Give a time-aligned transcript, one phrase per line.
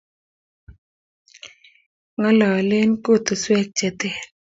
[2.17, 4.15] ng'ololen koteswek che ter.